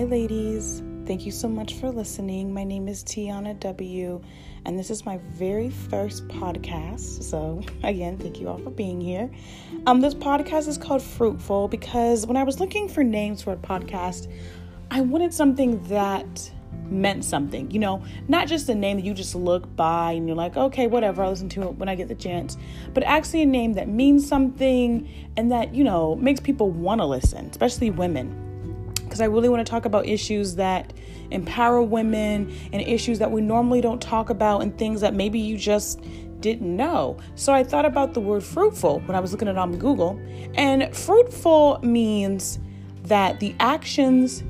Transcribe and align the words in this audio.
Hi, 0.00 0.06
ladies. 0.06 0.82
Thank 1.04 1.26
you 1.26 1.30
so 1.30 1.46
much 1.46 1.74
for 1.74 1.90
listening. 1.90 2.54
My 2.54 2.64
name 2.64 2.88
is 2.88 3.04
Tiana 3.04 3.60
W., 3.60 4.22
and 4.64 4.78
this 4.78 4.88
is 4.88 5.04
my 5.04 5.18
very 5.28 5.68
first 5.68 6.26
podcast. 6.28 7.22
So, 7.22 7.62
again, 7.82 8.16
thank 8.16 8.40
you 8.40 8.48
all 8.48 8.56
for 8.56 8.70
being 8.70 8.98
here. 8.98 9.30
Um, 9.86 10.00
this 10.00 10.14
podcast 10.14 10.68
is 10.68 10.78
called 10.78 11.02
Fruitful 11.02 11.68
because 11.68 12.26
when 12.26 12.38
I 12.38 12.44
was 12.44 12.60
looking 12.60 12.88
for 12.88 13.04
names 13.04 13.42
for 13.42 13.52
a 13.52 13.58
podcast, 13.58 14.32
I 14.90 15.02
wanted 15.02 15.34
something 15.34 15.82
that 15.88 16.50
meant 16.88 17.22
something, 17.22 17.70
you 17.70 17.78
know, 17.78 18.02
not 18.26 18.48
just 18.48 18.70
a 18.70 18.74
name 18.74 18.96
that 18.96 19.04
you 19.04 19.12
just 19.12 19.34
look 19.34 19.76
by 19.76 20.12
and 20.12 20.26
you're 20.26 20.34
like, 20.34 20.56
okay, 20.56 20.86
whatever, 20.86 21.22
I'll 21.22 21.28
listen 21.28 21.50
to 21.50 21.64
it 21.64 21.74
when 21.74 21.90
I 21.90 21.94
get 21.94 22.08
the 22.08 22.14
chance, 22.14 22.56
but 22.94 23.02
actually 23.02 23.42
a 23.42 23.46
name 23.46 23.74
that 23.74 23.86
means 23.86 24.26
something 24.26 25.06
and 25.36 25.52
that, 25.52 25.74
you 25.74 25.84
know, 25.84 26.16
makes 26.16 26.40
people 26.40 26.70
want 26.70 27.02
to 27.02 27.04
listen, 27.04 27.50
especially 27.50 27.90
women. 27.90 28.49
Because 29.10 29.20
I 29.20 29.24
really 29.24 29.48
want 29.48 29.66
to 29.66 29.68
talk 29.68 29.86
about 29.86 30.06
issues 30.06 30.54
that 30.54 30.92
empower 31.32 31.82
women 31.82 32.56
and 32.72 32.80
issues 32.80 33.18
that 33.18 33.32
we 33.32 33.40
normally 33.40 33.80
don't 33.80 34.00
talk 34.00 34.30
about 34.30 34.62
and 34.62 34.78
things 34.78 35.00
that 35.00 35.14
maybe 35.14 35.40
you 35.40 35.56
just 35.58 36.00
didn't 36.38 36.76
know. 36.76 37.18
So 37.34 37.52
I 37.52 37.64
thought 37.64 37.84
about 37.84 38.14
the 38.14 38.20
word 38.20 38.44
fruitful 38.44 39.00
when 39.00 39.16
I 39.16 39.20
was 39.20 39.32
looking 39.32 39.48
it 39.48 39.58
on 39.58 39.76
Google. 39.78 40.16
And 40.54 40.96
fruitful 40.96 41.80
means 41.82 42.60
that 43.02 43.40
the 43.40 43.52
actions 43.58 44.44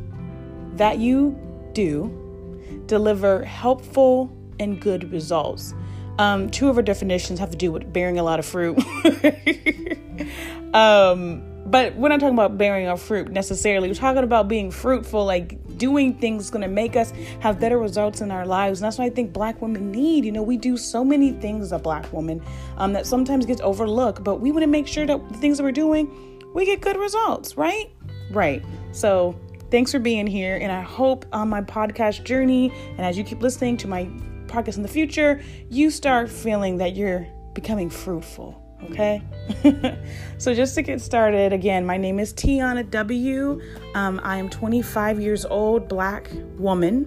that 0.75 0.99
you 0.99 1.39
do 1.73 2.85
deliver 2.85 3.43
helpful 3.43 4.31
and 4.59 4.79
good 4.79 5.11
results. 5.11 5.73
Um, 6.19 6.51
two 6.51 6.69
of 6.69 6.77
our 6.77 6.83
definitions 6.83 7.39
have 7.39 7.51
to 7.51 7.57
do 7.57 7.73
with 7.73 7.91
bearing 7.95 8.19
a 8.19 8.23
lot 8.23 8.39
of 8.39 8.45
fruit. 8.45 8.79
um, 10.75 11.50
but 11.71 11.95
we're 11.95 12.09
not 12.09 12.21
talking 12.21 12.35
about 12.35 12.59
bearing 12.59 12.89
our 12.89 12.97
fruit 12.97 13.31
necessarily. 13.31 13.89
We're 13.89 13.95
talking 13.95 14.25
about 14.25 14.49
being 14.49 14.71
fruitful, 14.71 15.25
like 15.25 15.79
doing 15.79 16.19
things 16.19 16.51
going 16.51 16.63
to 16.63 16.69
make 16.69 16.97
us 16.97 17.13
have 17.41 17.61
better 17.61 17.79
results 17.79 18.21
in 18.21 18.31
our 18.31 18.45
lives. 18.47 18.81
And 18.81 18.87
that's 18.87 18.99
what 18.99 19.05
I 19.05 19.11
think 19.11 19.33
black 19.33 19.63
women 19.63 19.91
need. 19.91 20.25
You 20.25 20.33
know, 20.33 20.43
we 20.43 20.57
do 20.57 20.77
so 20.77 21.05
many 21.05 21.33
things 21.33 21.67
as 21.67 21.73
a 21.73 21.79
black 21.79 22.13
woman 22.13 22.43
um, 22.77 22.93
that 22.95 23.07
sometimes 23.07 23.47
gets 23.47 23.61
overlooked, 23.61 24.25
but 24.25 24.37
we 24.37 24.51
want 24.51 24.63
to 24.63 24.69
make 24.69 24.87
sure 24.87 25.07
that 25.07 25.29
the 25.29 25.39
things 25.39 25.59
that 25.59 25.65
we're 25.65 25.73
doing, 25.73 26.43
we 26.55 26.67
get 26.67 26.81
good 26.81 26.97
results, 26.97 27.57
right? 27.57 27.91
Right. 28.31 28.65
So 28.93 29.39
Thanks 29.71 29.93
for 29.93 30.01
being 30.01 30.27
here, 30.27 30.57
and 30.57 30.73
I 30.73 30.81
hope 30.81 31.25
on 31.33 31.49
my 31.49 31.61
podcast 31.63 32.25
journey 32.25 32.73
and 32.73 33.01
as 33.01 33.17
you 33.17 33.23
keep 33.23 33.41
listening 33.41 33.77
to 33.77 33.87
my 33.87 34.07
podcast 34.47 34.77
in 34.77 34.83
the 34.83 34.89
future, 34.89 35.41
you 35.69 35.91
start 35.91 36.29
feeling 36.29 36.79
that 36.79 36.97
you're 36.97 37.25
becoming 37.55 37.89
fruitful. 37.89 38.70
Okay, 38.85 39.23
so 40.39 40.55
just 40.55 40.75
to 40.75 40.83
get 40.83 41.01
started, 41.01 41.53
again, 41.53 41.85
my 41.85 41.97
name 41.97 42.19
is 42.19 42.33
Tiana 42.33 42.89
W. 42.91 43.61
Um, 43.95 44.21
I 44.25 44.39
am 44.39 44.49
25 44.49 45.21
years 45.21 45.45
old, 45.45 45.89
black 45.89 46.31
woman. 46.57 47.07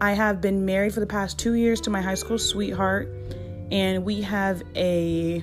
I 0.00 0.12
have 0.12 0.40
been 0.40 0.64
married 0.66 0.92
for 0.92 1.00
the 1.00 1.06
past 1.06 1.38
two 1.38 1.54
years 1.54 1.80
to 1.82 1.90
my 1.90 2.02
high 2.02 2.14
school 2.14 2.38
sweetheart, 2.38 3.08
and 3.72 4.04
we 4.04 4.20
have 4.22 4.62
a 4.74 5.42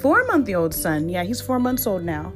four 0.00 0.24
month 0.26 0.50
old 0.50 0.74
son. 0.74 1.08
Yeah, 1.08 1.22
he's 1.22 1.40
four 1.40 1.60
months 1.60 1.86
old 1.86 2.02
now. 2.02 2.32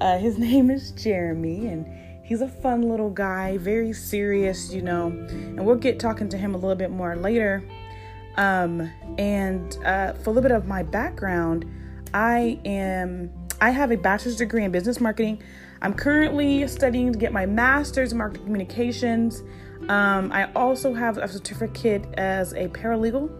Uh, 0.00 0.18
his 0.18 0.38
name 0.38 0.70
is 0.70 0.92
Jeremy, 0.92 1.66
and 1.66 1.86
He's 2.26 2.40
a 2.40 2.48
fun 2.48 2.82
little 2.82 3.10
guy, 3.10 3.56
very 3.56 3.92
serious, 3.92 4.74
you 4.74 4.82
know, 4.82 5.06
and 5.06 5.64
we'll 5.64 5.76
get 5.76 6.00
talking 6.00 6.28
to 6.30 6.36
him 6.36 6.56
a 6.56 6.58
little 6.58 6.74
bit 6.74 6.90
more 6.90 7.14
later. 7.14 7.62
Um, 8.36 8.90
and 9.16 9.78
uh, 9.84 10.14
for 10.14 10.30
a 10.30 10.32
little 10.32 10.42
bit 10.42 10.50
of 10.50 10.66
my 10.66 10.82
background, 10.82 11.64
I 12.14 12.58
am 12.64 13.30
I 13.60 13.70
have 13.70 13.90
a 13.90 13.96
bachelor's 13.96 14.36
degree 14.36 14.64
in 14.64 14.70
business 14.70 15.00
marketing. 15.00 15.42
I'm 15.82 15.94
currently 15.94 16.66
studying 16.68 17.12
to 17.12 17.18
get 17.18 17.32
my 17.32 17.46
master's 17.46 18.12
in 18.12 18.18
marketing 18.18 18.44
communications. 18.44 19.42
Um, 19.88 20.32
I 20.32 20.50
also 20.54 20.92
have 20.94 21.18
a 21.18 21.28
certificate 21.28 22.04
as 22.14 22.52
a 22.54 22.68
paralegal 22.68 23.30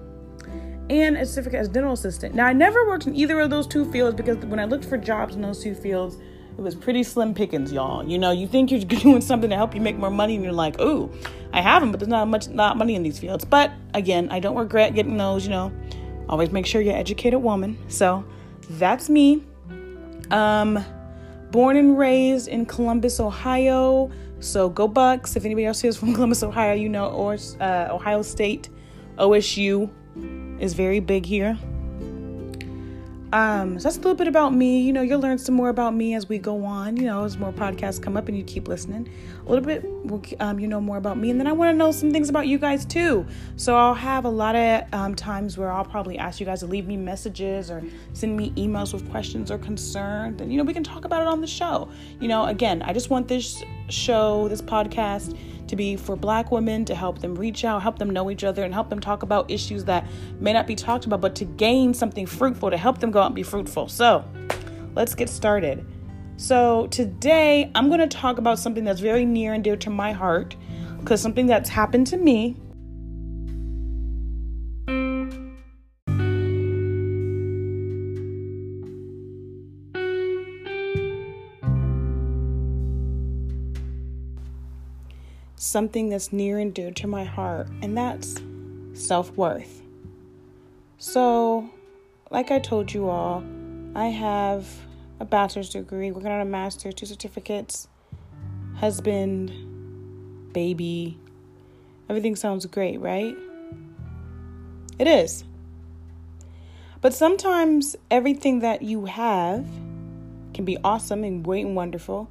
and 0.88 1.16
a 1.16 1.26
certificate 1.26 1.60
as 1.60 1.68
dental 1.68 1.92
assistant. 1.92 2.34
Now, 2.34 2.46
I 2.46 2.52
never 2.52 2.86
worked 2.86 3.06
in 3.06 3.16
either 3.16 3.40
of 3.40 3.50
those 3.50 3.66
two 3.66 3.90
fields 3.90 4.16
because 4.16 4.36
when 4.44 4.60
I 4.60 4.64
looked 4.64 4.84
for 4.84 4.96
jobs 4.96 5.34
in 5.34 5.42
those 5.42 5.62
two 5.62 5.74
fields, 5.74 6.16
it 6.56 6.60
was 6.60 6.74
pretty 6.74 7.02
slim 7.02 7.34
pickings, 7.34 7.72
y'all. 7.72 8.06
You 8.08 8.18
know, 8.18 8.30
you 8.30 8.46
think 8.46 8.70
you're 8.70 8.80
doing 8.84 9.20
something 9.20 9.50
to 9.50 9.56
help 9.56 9.74
you 9.74 9.80
make 9.80 9.96
more 9.96 10.10
money, 10.10 10.36
and 10.36 10.44
you're 10.44 10.52
like, 10.52 10.80
ooh, 10.80 11.10
I 11.52 11.60
have 11.60 11.82
them, 11.82 11.90
but 11.90 12.00
there's 12.00 12.08
not 12.08 12.28
much, 12.28 12.48
not 12.48 12.76
money 12.76 12.94
in 12.94 13.02
these 13.02 13.18
fields. 13.18 13.44
But 13.44 13.72
again, 13.94 14.28
I 14.30 14.40
don't 14.40 14.56
regret 14.56 14.94
getting 14.94 15.16
those. 15.16 15.44
You 15.44 15.50
know, 15.50 15.72
always 16.28 16.50
make 16.50 16.66
sure 16.66 16.80
you're 16.80 16.94
an 16.94 17.00
educated 17.00 17.42
woman. 17.42 17.78
So 17.88 18.24
that's 18.70 19.08
me. 19.08 19.42
Um, 20.30 20.84
born 21.50 21.76
and 21.76 21.98
raised 21.98 22.48
in 22.48 22.66
Columbus, 22.66 23.20
Ohio. 23.20 24.10
So 24.40 24.68
go 24.68 24.88
Bucks. 24.88 25.36
If 25.36 25.44
anybody 25.44 25.66
else 25.66 25.82
is 25.84 25.96
from 25.96 26.14
Columbus, 26.14 26.42
Ohio, 26.42 26.74
you 26.74 26.88
know, 26.88 27.08
or 27.08 27.36
uh, 27.60 27.88
Ohio 27.90 28.22
State, 28.22 28.68
OSU 29.18 29.90
is 30.60 30.74
very 30.74 31.00
big 31.00 31.24
here. 31.24 31.58
Um, 33.36 33.78
so 33.78 33.82
that's 33.82 33.96
a 33.96 34.00
little 34.00 34.14
bit 34.14 34.28
about 34.28 34.54
me. 34.54 34.80
You 34.80 34.94
know, 34.94 35.02
you'll 35.02 35.20
learn 35.20 35.36
some 35.36 35.54
more 35.54 35.68
about 35.68 35.94
me 35.94 36.14
as 36.14 36.26
we 36.26 36.38
go 36.38 36.64
on. 36.64 36.96
You 36.96 37.02
know, 37.02 37.22
as 37.22 37.36
more 37.36 37.52
podcasts 37.52 38.00
come 38.00 38.16
up 38.16 38.28
and 38.28 38.38
you 38.38 38.42
keep 38.42 38.66
listening, 38.66 39.10
a 39.44 39.50
little 39.50 39.62
bit, 39.62 39.84
um, 40.40 40.58
you 40.58 40.66
know 40.66 40.80
more 40.80 40.96
about 40.96 41.18
me, 41.18 41.28
and 41.28 41.38
then 41.38 41.46
I 41.46 41.52
want 41.52 41.70
to 41.70 41.76
know 41.76 41.92
some 41.92 42.10
things 42.12 42.30
about 42.30 42.46
you 42.46 42.56
guys 42.56 42.86
too. 42.86 43.26
So 43.56 43.76
I'll 43.76 43.92
have 43.92 44.24
a 44.24 44.30
lot 44.30 44.56
of 44.56 44.84
um, 44.94 45.14
times 45.14 45.58
where 45.58 45.70
I'll 45.70 45.84
probably 45.84 46.16
ask 46.16 46.40
you 46.40 46.46
guys 46.46 46.60
to 46.60 46.66
leave 46.66 46.86
me 46.86 46.96
messages 46.96 47.70
or 47.70 47.84
send 48.14 48.34
me 48.38 48.52
emails 48.52 48.94
with 48.94 49.06
questions 49.10 49.50
or 49.50 49.58
concerns, 49.58 50.40
and 50.40 50.50
you 50.50 50.56
know 50.56 50.64
we 50.64 50.72
can 50.72 50.84
talk 50.84 51.04
about 51.04 51.20
it 51.20 51.28
on 51.28 51.42
the 51.42 51.46
show. 51.46 51.90
You 52.18 52.28
know, 52.28 52.46
again, 52.46 52.80
I 52.80 52.94
just 52.94 53.10
want 53.10 53.28
this 53.28 53.62
show, 53.90 54.48
this 54.48 54.62
podcast 54.62 55.36
to 55.68 55.76
be 55.76 55.96
for 55.96 56.16
black 56.16 56.50
women 56.50 56.84
to 56.84 56.94
help 56.94 57.20
them 57.20 57.34
reach 57.34 57.64
out, 57.64 57.82
help 57.82 57.98
them 57.98 58.10
know 58.10 58.30
each 58.30 58.44
other, 58.44 58.64
and 58.64 58.72
help 58.72 58.88
them 58.88 59.00
talk 59.00 59.22
about 59.22 59.50
issues 59.50 59.84
that 59.84 60.06
may 60.40 60.52
not 60.52 60.66
be 60.66 60.74
talked 60.74 61.06
about, 61.06 61.20
but 61.20 61.34
to 61.36 61.44
gain 61.44 61.94
something 61.94 62.26
fruitful 62.26 62.70
to 62.70 62.76
help 62.76 62.98
them 62.98 63.10
go 63.10 63.20
out 63.20 63.26
and 63.26 63.34
be 63.34 63.42
fruitful. 63.42 63.88
So 63.88 64.24
let's 64.94 65.14
get 65.14 65.28
started. 65.28 65.84
So 66.36 66.86
today 66.88 67.70
I'm 67.74 67.88
going 67.88 68.00
to 68.00 68.06
talk 68.06 68.38
about 68.38 68.58
something 68.58 68.84
that's 68.84 69.00
very 69.00 69.24
near 69.24 69.54
and 69.54 69.64
dear 69.64 69.76
to 69.76 69.90
my 69.90 70.12
heart 70.12 70.56
because 70.98 71.20
something 71.20 71.46
that's 71.46 71.70
happened 71.70 72.06
to 72.08 72.16
me 72.16 72.56
something 85.56 86.10
that's 86.10 86.32
near 86.32 86.58
and 86.58 86.72
dear 86.72 86.90
to 86.92 87.06
my 87.06 87.24
heart, 87.24 87.68
and 87.82 87.96
that's 87.96 88.40
self 88.92 89.30
worth. 89.32 89.82
So, 90.98 91.68
like 92.30 92.50
I 92.50 92.58
told 92.58 92.92
you 92.92 93.08
all, 93.08 93.44
I 93.94 94.06
have 94.06 94.66
a 95.18 95.24
bachelor's 95.24 95.70
degree, 95.70 96.10
working 96.10 96.30
on 96.30 96.40
a 96.40 96.44
master's, 96.44 96.94
two 96.94 97.06
certificates, 97.06 97.88
husband, 98.76 100.52
baby. 100.52 101.18
Everything 102.08 102.36
sounds 102.36 102.66
great, 102.66 103.00
right? 103.00 103.34
It 104.98 105.06
is. 105.06 105.44
But 107.00 107.14
sometimes 107.14 107.96
everything 108.10 108.60
that 108.60 108.82
you 108.82 109.06
have 109.06 109.66
can 110.54 110.64
be 110.64 110.78
awesome 110.82 111.24
and 111.24 111.44
great 111.44 111.66
and 111.66 111.76
wonderful, 111.76 112.30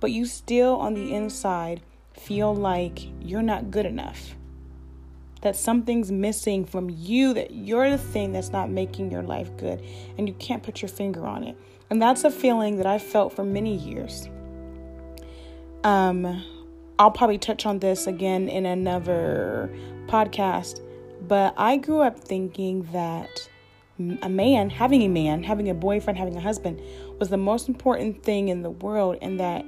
but 0.00 0.10
you 0.10 0.24
still 0.26 0.76
on 0.76 0.94
the 0.94 1.14
inside 1.14 1.82
feel 2.18 2.54
like 2.54 3.00
you're 3.20 3.42
not 3.42 3.70
good 3.70 3.86
enough. 3.86 4.34
That 5.42 5.54
something's 5.54 6.10
missing 6.10 6.64
from 6.64 6.90
you, 6.90 7.34
that 7.34 7.52
you're 7.52 7.90
the 7.90 7.98
thing 7.98 8.32
that's 8.32 8.50
not 8.50 8.70
making 8.70 9.10
your 9.10 9.22
life 9.22 9.54
good, 9.56 9.82
and 10.18 10.28
you 10.28 10.34
can't 10.34 10.62
put 10.62 10.82
your 10.82 10.88
finger 10.88 11.26
on 11.26 11.44
it. 11.44 11.56
And 11.90 12.02
that's 12.02 12.24
a 12.24 12.30
feeling 12.30 12.78
that 12.78 12.86
I 12.86 12.98
felt 12.98 13.32
for 13.34 13.44
many 13.44 13.76
years. 13.76 14.28
Um, 15.84 16.42
I'll 16.98 17.10
probably 17.10 17.38
touch 17.38 17.66
on 17.66 17.78
this 17.78 18.06
again 18.06 18.48
in 18.48 18.66
another 18.66 19.70
podcast, 20.06 20.80
but 21.28 21.54
I 21.56 21.76
grew 21.76 22.00
up 22.00 22.18
thinking 22.18 22.88
that 22.92 23.48
a 24.22 24.28
man, 24.28 24.70
having 24.70 25.02
a 25.02 25.08
man, 25.08 25.42
having 25.42 25.68
a 25.70 25.74
boyfriend, 25.74 26.18
having 26.18 26.36
a 26.36 26.40
husband 26.40 26.80
was 27.18 27.28
the 27.28 27.36
most 27.36 27.68
important 27.68 28.22
thing 28.22 28.48
in 28.48 28.62
the 28.62 28.70
world, 28.70 29.18
and 29.22 29.38
that 29.38 29.64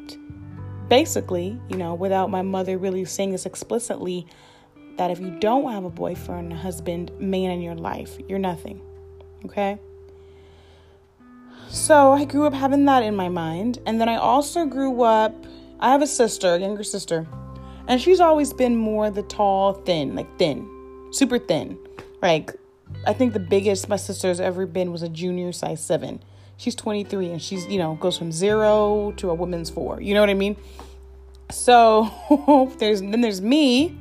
basically, 0.88 1.60
you 1.68 1.76
know, 1.76 1.94
without 1.94 2.30
my 2.30 2.42
mother 2.42 2.78
really 2.78 3.04
saying 3.04 3.32
this 3.32 3.46
explicitly, 3.46 4.26
that 4.96 5.10
if 5.10 5.20
you 5.20 5.30
don't 5.38 5.70
have 5.72 5.84
a 5.84 5.90
boyfriend, 5.90 6.52
a 6.52 6.56
husband, 6.56 7.12
man 7.20 7.50
in 7.50 7.62
your 7.62 7.76
life, 7.76 8.18
you're 8.28 8.38
nothing. 8.38 8.80
Okay? 9.44 9.78
So 11.68 12.12
I 12.12 12.24
grew 12.24 12.46
up 12.46 12.54
having 12.54 12.84
that 12.86 13.02
in 13.02 13.14
my 13.14 13.28
mind. 13.28 13.78
And 13.86 14.00
then 14.00 14.08
I 14.08 14.16
also 14.16 14.66
grew 14.66 15.02
up, 15.02 15.34
I 15.80 15.90
have 15.90 16.02
a 16.02 16.06
sister, 16.06 16.54
a 16.54 16.58
younger 16.58 16.82
sister, 16.82 17.26
and 17.86 18.00
she's 18.00 18.20
always 18.20 18.52
been 18.52 18.76
more 18.76 19.10
the 19.10 19.22
tall, 19.22 19.74
thin, 19.74 20.14
like 20.14 20.38
thin, 20.38 20.68
super 21.12 21.38
thin. 21.38 21.78
Like, 22.20 22.54
I 23.06 23.12
think 23.12 23.32
the 23.32 23.40
biggest 23.40 23.88
my 23.88 23.96
sister's 23.96 24.40
ever 24.40 24.66
been 24.66 24.92
was 24.92 25.02
a 25.02 25.08
junior 25.08 25.52
size 25.52 25.84
seven 25.84 26.22
she's 26.58 26.74
23 26.74 27.30
and 27.30 27.40
she's, 27.40 27.66
you 27.66 27.78
know, 27.78 27.94
goes 27.94 28.18
from 28.18 28.30
zero 28.30 29.14
to 29.16 29.30
a 29.30 29.34
woman's 29.34 29.70
four. 29.70 30.02
You 30.02 30.12
know 30.12 30.20
what 30.20 30.28
I 30.28 30.34
mean? 30.34 30.56
So 31.50 32.10
there's 32.78 33.00
then 33.00 33.22
there's 33.22 33.40
me, 33.40 33.96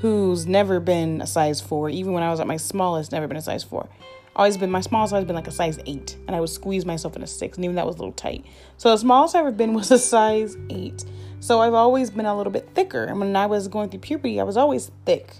who's 0.00 0.48
never 0.48 0.80
been 0.80 1.20
a 1.20 1.26
size 1.28 1.60
four. 1.60 1.88
Even 1.88 2.12
when 2.12 2.24
I 2.24 2.30
was 2.30 2.40
at 2.40 2.48
my 2.48 2.56
smallest, 2.56 3.12
never 3.12 3.28
been 3.28 3.36
a 3.36 3.42
size 3.42 3.62
four. 3.62 3.88
Always 4.34 4.56
been 4.56 4.70
my 4.70 4.80
smallest 4.80 5.12
size 5.12 5.24
been 5.24 5.36
like 5.36 5.46
a 5.46 5.52
size 5.52 5.78
eight, 5.86 6.16
and 6.26 6.34
I 6.34 6.40
would 6.40 6.48
squeeze 6.48 6.84
myself 6.84 7.14
in 7.14 7.22
a 7.22 7.26
six, 7.26 7.56
and 7.56 7.64
even 7.64 7.76
that 7.76 7.86
was 7.86 7.96
a 7.96 7.98
little 7.98 8.12
tight. 8.12 8.44
So 8.78 8.90
the 8.90 8.96
smallest 8.96 9.36
I've 9.36 9.40
ever 9.40 9.52
been 9.52 9.74
was 9.74 9.90
a 9.92 9.98
size 9.98 10.56
eight. 10.70 11.04
So 11.38 11.60
I've 11.60 11.74
always 11.74 12.10
been 12.10 12.26
a 12.26 12.36
little 12.36 12.52
bit 12.52 12.68
thicker. 12.74 13.04
And 13.04 13.20
when 13.20 13.36
I 13.36 13.46
was 13.46 13.68
going 13.68 13.90
through 13.90 14.00
puberty, 14.00 14.40
I 14.40 14.44
was 14.44 14.56
always 14.56 14.90
thick. 15.04 15.34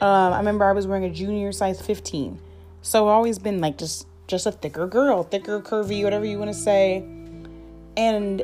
Um, 0.00 0.32
I 0.32 0.38
remember 0.38 0.64
I 0.64 0.72
was 0.72 0.86
wearing 0.86 1.04
a 1.04 1.10
junior 1.10 1.50
size 1.50 1.80
15. 1.80 2.38
So 2.82 3.04
I've 3.04 3.14
always 3.14 3.38
been 3.38 3.60
like 3.60 3.78
just 3.78 4.06
just 4.26 4.46
a 4.46 4.52
thicker 4.52 4.86
girl, 4.86 5.22
thicker, 5.22 5.60
curvy, 5.60 6.02
whatever 6.02 6.24
you 6.24 6.38
want 6.38 6.52
to 6.52 6.58
say. 6.58 7.04
And 7.96 8.42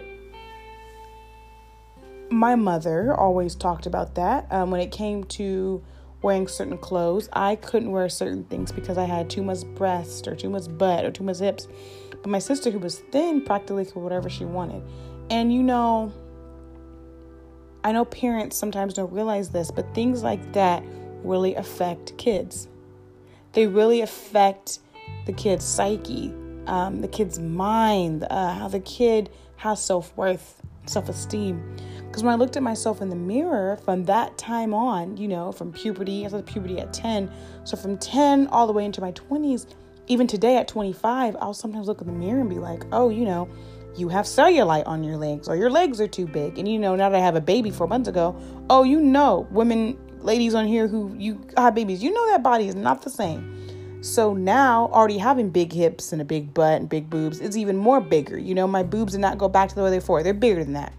my 2.30 2.54
mother 2.54 3.14
always 3.14 3.54
talked 3.54 3.86
about 3.86 4.14
that. 4.14 4.46
Um, 4.50 4.70
when 4.70 4.80
it 4.80 4.90
came 4.90 5.24
to 5.24 5.82
wearing 6.22 6.48
certain 6.48 6.78
clothes, 6.78 7.28
I 7.32 7.56
couldn't 7.56 7.90
wear 7.90 8.08
certain 8.08 8.44
things 8.44 8.72
because 8.72 8.96
I 8.96 9.04
had 9.04 9.28
too 9.28 9.42
much 9.42 9.64
breast 9.74 10.26
or 10.28 10.36
too 10.36 10.48
much 10.48 10.66
butt 10.78 11.04
or 11.04 11.10
too 11.10 11.24
much 11.24 11.38
hips. 11.38 11.68
But 12.10 12.26
my 12.26 12.38
sister, 12.38 12.70
who 12.70 12.78
was 12.78 13.00
thin, 13.10 13.42
practically 13.42 13.84
could 13.84 13.96
whatever 13.96 14.30
she 14.30 14.44
wanted. 14.44 14.82
And 15.30 15.52
you 15.52 15.62
know, 15.62 16.12
I 17.84 17.92
know 17.92 18.04
parents 18.04 18.56
sometimes 18.56 18.94
don't 18.94 19.12
realize 19.12 19.50
this, 19.50 19.70
but 19.70 19.92
things 19.94 20.22
like 20.22 20.52
that 20.52 20.84
really 21.24 21.54
affect 21.56 22.16
kids. 22.16 22.68
They 23.52 23.66
really 23.66 24.00
affect 24.00 24.78
the 25.26 25.32
kid's 25.32 25.64
psyche, 25.64 26.32
um, 26.66 27.00
the 27.00 27.08
kid's 27.08 27.38
mind, 27.38 28.26
uh, 28.30 28.54
how 28.54 28.68
the 28.68 28.80
kid 28.80 29.30
has 29.56 29.82
self 29.82 30.16
worth, 30.16 30.62
self 30.86 31.08
esteem. 31.08 31.76
Because 32.06 32.22
when 32.24 32.34
I 32.34 32.36
looked 32.36 32.56
at 32.56 32.62
myself 32.62 33.00
in 33.00 33.08
the 33.08 33.16
mirror 33.16 33.78
from 33.84 34.04
that 34.04 34.36
time 34.36 34.74
on, 34.74 35.16
you 35.16 35.28
know, 35.28 35.50
from 35.50 35.72
puberty, 35.72 36.24
I 36.24 36.28
started 36.28 36.46
puberty 36.46 36.78
at 36.78 36.92
10. 36.92 37.30
So 37.64 37.74
from 37.76 37.96
10 37.96 38.48
all 38.48 38.66
the 38.66 38.72
way 38.74 38.84
into 38.84 39.00
my 39.00 39.12
20s, 39.12 39.66
even 40.08 40.26
today 40.26 40.58
at 40.58 40.68
25, 40.68 41.36
I'll 41.40 41.54
sometimes 41.54 41.86
look 41.86 42.02
in 42.02 42.06
the 42.06 42.12
mirror 42.12 42.40
and 42.40 42.50
be 42.50 42.58
like, 42.58 42.84
oh, 42.92 43.08
you 43.08 43.24
know, 43.24 43.48
you 43.96 44.08
have 44.08 44.26
cellulite 44.26 44.86
on 44.86 45.04
your 45.04 45.16
legs 45.16 45.48
or 45.48 45.56
your 45.56 45.70
legs 45.70 46.00
are 46.00 46.08
too 46.08 46.26
big. 46.26 46.58
And 46.58 46.68
you 46.68 46.78
know, 46.78 46.96
now 46.96 47.08
that 47.08 47.16
I 47.16 47.24
have 47.24 47.36
a 47.36 47.40
baby 47.40 47.70
four 47.70 47.86
months 47.86 48.08
ago, 48.08 48.36
oh, 48.68 48.82
you 48.82 49.00
know, 49.00 49.46
women, 49.50 49.98
ladies 50.20 50.54
on 50.54 50.66
here 50.66 50.88
who 50.88 51.14
you 51.16 51.40
have 51.56 51.74
babies, 51.74 52.02
you 52.02 52.12
know 52.12 52.26
that 52.28 52.42
body 52.42 52.68
is 52.68 52.74
not 52.74 53.02
the 53.02 53.10
same. 53.10 53.61
So 54.02 54.34
now, 54.34 54.90
already 54.92 55.16
having 55.16 55.50
big 55.50 55.72
hips 55.72 56.12
and 56.12 56.20
a 56.20 56.24
big 56.24 56.52
butt 56.52 56.80
and 56.80 56.88
big 56.88 57.08
boobs 57.08 57.38
is 57.38 57.56
even 57.56 57.76
more 57.76 58.00
bigger. 58.00 58.36
You 58.36 58.52
know, 58.52 58.66
my 58.66 58.82
boobs 58.82 59.12
did 59.12 59.20
not 59.20 59.38
go 59.38 59.48
back 59.48 59.68
to 59.68 59.74
the 59.76 59.82
way 59.82 59.90
they 59.90 60.00
were. 60.00 60.24
They're 60.24 60.34
bigger 60.34 60.64
than 60.64 60.72
that. 60.72 60.92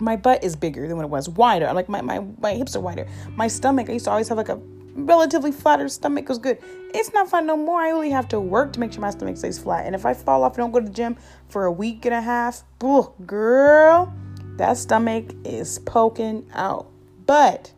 My 0.00 0.16
butt 0.16 0.42
is 0.42 0.56
bigger 0.56 0.88
than 0.88 0.96
what 0.96 1.04
it 1.04 1.10
was, 1.10 1.28
wider. 1.28 1.70
Like 1.74 1.90
my, 1.90 2.00
my, 2.00 2.24
my 2.40 2.54
hips 2.54 2.74
are 2.74 2.80
wider. 2.80 3.06
My 3.36 3.46
stomach, 3.46 3.90
I 3.90 3.92
used 3.92 4.06
to 4.06 4.10
always 4.10 4.28
have 4.28 4.38
like 4.38 4.48
a 4.48 4.58
relatively 4.94 5.52
flatter 5.52 5.86
stomach 5.90 6.30
was 6.30 6.38
good. 6.38 6.56
It's 6.94 7.12
not 7.12 7.28
fun 7.28 7.46
no 7.46 7.58
more. 7.58 7.78
I 7.78 7.90
only 7.90 8.10
have 8.10 8.26
to 8.28 8.40
work 8.40 8.72
to 8.72 8.80
make 8.80 8.94
sure 8.94 9.02
my 9.02 9.10
stomach 9.10 9.36
stays 9.36 9.58
flat. 9.58 9.84
And 9.84 9.94
if 9.94 10.06
I 10.06 10.14
fall 10.14 10.42
off 10.42 10.52
and 10.52 10.62
don't 10.62 10.70
go 10.70 10.80
to 10.80 10.86
the 10.86 10.92
gym 10.92 11.18
for 11.50 11.66
a 11.66 11.72
week 11.72 12.06
and 12.06 12.14
a 12.14 12.22
half, 12.22 12.64
boo, 12.78 13.12
girl, 13.26 14.14
that 14.56 14.78
stomach 14.78 15.26
is 15.44 15.78
poking 15.80 16.48
out. 16.54 16.88
But 17.26 17.74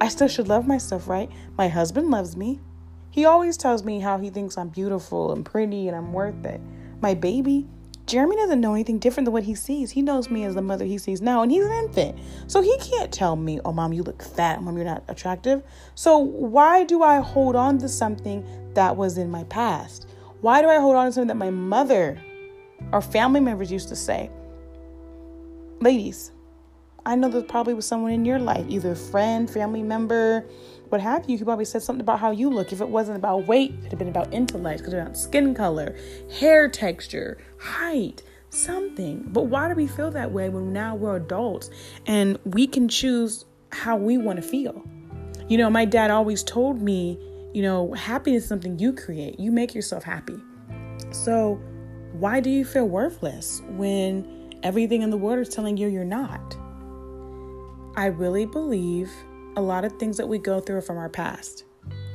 I 0.00 0.06
still 0.06 0.28
should 0.28 0.46
love 0.46 0.68
myself, 0.68 1.08
right? 1.08 1.28
My 1.58 1.66
husband 1.66 2.12
loves 2.12 2.36
me. 2.36 2.60
He 3.14 3.26
always 3.26 3.56
tells 3.56 3.84
me 3.84 4.00
how 4.00 4.18
he 4.18 4.28
thinks 4.28 4.58
I'm 4.58 4.70
beautiful 4.70 5.30
and 5.30 5.44
pretty 5.44 5.86
and 5.86 5.96
I'm 5.96 6.12
worth 6.12 6.44
it. 6.44 6.60
My 7.00 7.14
baby, 7.14 7.64
Jeremy 8.06 8.34
doesn't 8.34 8.60
know 8.60 8.74
anything 8.74 8.98
different 8.98 9.26
than 9.26 9.32
what 9.32 9.44
he 9.44 9.54
sees. 9.54 9.92
He 9.92 10.02
knows 10.02 10.30
me 10.30 10.42
as 10.42 10.56
the 10.56 10.62
mother 10.62 10.84
he 10.84 10.98
sees 10.98 11.22
now, 11.22 11.42
and 11.42 11.52
he's 11.52 11.64
an 11.64 11.70
infant. 11.70 12.18
So 12.48 12.60
he 12.60 12.76
can't 12.78 13.12
tell 13.12 13.36
me, 13.36 13.60
oh, 13.64 13.72
mom, 13.72 13.92
you 13.92 14.02
look 14.02 14.20
fat. 14.20 14.60
Mom, 14.60 14.74
you're 14.74 14.84
not 14.84 15.04
attractive. 15.06 15.62
So 15.94 16.18
why 16.18 16.82
do 16.82 17.04
I 17.04 17.20
hold 17.20 17.54
on 17.54 17.78
to 17.78 17.88
something 17.88 18.44
that 18.74 18.96
was 18.96 19.16
in 19.16 19.30
my 19.30 19.44
past? 19.44 20.08
Why 20.40 20.60
do 20.60 20.68
I 20.68 20.80
hold 20.80 20.96
on 20.96 21.06
to 21.06 21.12
something 21.12 21.28
that 21.28 21.36
my 21.36 21.50
mother 21.50 22.20
or 22.90 23.00
family 23.00 23.38
members 23.38 23.70
used 23.70 23.90
to 23.90 23.96
say? 23.96 24.28
Ladies, 25.78 26.32
I 27.06 27.16
know 27.16 27.28
there 27.28 27.42
probably 27.42 27.74
was 27.74 27.86
someone 27.86 28.12
in 28.12 28.24
your 28.24 28.38
life, 28.38 28.64
either 28.68 28.92
a 28.92 28.96
friend, 28.96 29.48
family 29.48 29.82
member, 29.82 30.46
what 30.88 31.02
have 31.02 31.28
you, 31.28 31.36
who 31.36 31.44
probably 31.44 31.66
said 31.66 31.82
something 31.82 32.00
about 32.00 32.18
how 32.18 32.30
you 32.30 32.48
look. 32.48 32.72
If 32.72 32.80
it 32.80 32.88
wasn't 32.88 33.18
about 33.18 33.46
weight, 33.46 33.72
it 33.72 33.82
would 33.82 33.90
have 33.90 33.98
been 33.98 34.08
about 34.08 34.32
intellect, 34.32 34.84
could 34.84 34.94
have 34.94 35.00
been 35.00 35.06
about 35.08 35.18
skin 35.18 35.54
color, 35.54 35.96
hair 36.38 36.68
texture, 36.68 37.38
height, 37.58 38.22
something. 38.48 39.24
But 39.26 39.42
why 39.42 39.68
do 39.68 39.74
we 39.74 39.86
feel 39.86 40.10
that 40.12 40.32
way 40.32 40.48
when 40.48 40.72
now 40.72 40.94
we're 40.94 41.16
adults 41.16 41.68
and 42.06 42.38
we 42.44 42.66
can 42.66 42.88
choose 42.88 43.44
how 43.70 43.96
we 43.96 44.16
want 44.16 44.36
to 44.36 44.42
feel? 44.42 44.82
You 45.48 45.58
know, 45.58 45.68
my 45.68 45.84
dad 45.84 46.10
always 46.10 46.42
told 46.42 46.80
me, 46.80 47.18
you 47.52 47.60
know, 47.60 47.92
happiness 47.92 48.44
is 48.44 48.48
something 48.48 48.78
you 48.78 48.94
create. 48.94 49.38
You 49.38 49.52
make 49.52 49.74
yourself 49.74 50.04
happy. 50.04 50.38
So, 51.10 51.60
why 52.12 52.40
do 52.40 52.48
you 52.48 52.64
feel 52.64 52.88
worthless 52.88 53.60
when 53.70 54.54
everything 54.62 55.02
in 55.02 55.10
the 55.10 55.18
world 55.18 55.40
is 55.40 55.50
telling 55.50 55.76
you 55.76 55.88
you're 55.88 56.04
not? 56.04 56.56
I 57.96 58.06
really 58.06 58.44
believe 58.44 59.12
a 59.56 59.60
lot 59.60 59.84
of 59.84 59.92
things 59.98 60.16
that 60.16 60.28
we 60.28 60.38
go 60.38 60.60
through 60.60 60.78
are 60.78 60.82
from 60.82 60.98
our 60.98 61.08
past. 61.08 61.64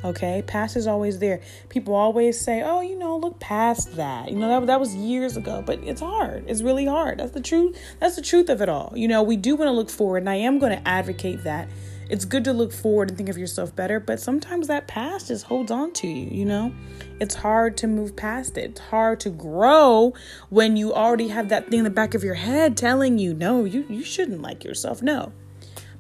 Okay, 0.03 0.41
past 0.47 0.77
is 0.77 0.87
always 0.87 1.19
there. 1.19 1.41
People 1.67 1.93
always 1.93 2.39
say, 2.39 2.61
"Oh, 2.61 2.81
you 2.81 2.97
know, 2.97 3.17
look 3.17 3.39
past 3.39 3.95
that." 3.97 4.29
You 4.29 4.37
know, 4.37 4.47
that 4.47 4.67
that 4.67 4.79
was 4.79 4.95
years 4.95 5.35
ago, 5.35 5.61
but 5.65 5.79
it's 5.83 6.01
hard. 6.01 6.45
It's 6.47 6.61
really 6.61 6.85
hard. 6.85 7.19
That's 7.19 7.31
the 7.31 7.41
truth. 7.41 7.77
That's 7.99 8.15
the 8.15 8.21
truth 8.21 8.49
of 8.49 8.61
it 8.61 8.69
all. 8.69 8.93
You 8.95 9.07
know, 9.07 9.23
we 9.23 9.35
do 9.35 9.55
want 9.55 9.67
to 9.67 9.73
look 9.73 9.89
forward, 9.89 10.19
and 10.19 10.29
I 10.29 10.35
am 10.35 10.57
going 10.57 10.71
to 10.71 10.87
advocate 10.87 11.43
that. 11.43 11.67
It's 12.09 12.25
good 12.25 12.43
to 12.45 12.53
look 12.53 12.73
forward 12.73 13.09
and 13.09 13.17
think 13.17 13.29
of 13.29 13.37
yourself 13.37 13.75
better, 13.75 13.99
but 13.99 14.19
sometimes 14.19 14.67
that 14.67 14.87
past 14.87 15.27
just 15.27 15.45
holds 15.45 15.69
on 15.69 15.93
to 15.93 16.07
you, 16.07 16.27
you 16.31 16.45
know? 16.45 16.73
It's 17.19 17.35
hard 17.35 17.77
to 17.77 17.87
move 17.87 18.15
past 18.15 18.57
it. 18.57 18.71
It's 18.71 18.79
hard 18.79 19.19
to 19.19 19.29
grow 19.29 20.13
when 20.49 20.75
you 20.75 20.91
already 20.91 21.27
have 21.27 21.49
that 21.49 21.69
thing 21.69 21.79
in 21.79 21.83
the 21.83 21.91
back 21.91 22.15
of 22.15 22.23
your 22.23 22.33
head 22.33 22.75
telling 22.75 23.19
you, 23.19 23.33
"No, 23.33 23.63
you 23.63 23.85
you 23.89 24.03
shouldn't 24.03 24.41
like 24.41 24.63
yourself." 24.63 25.03
No. 25.03 25.33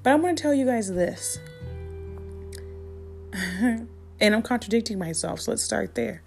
But 0.03 0.13
I'm 0.13 0.21
going 0.21 0.35
to 0.35 0.41
tell 0.41 0.53
you 0.53 0.65
guys 0.65 0.91
this. 0.91 1.39
and 3.33 3.87
I'm 4.21 4.41
contradicting 4.41 4.97
myself, 4.97 5.41
so 5.41 5.51
let's 5.51 5.63
start 5.63 5.95
there. 5.95 6.23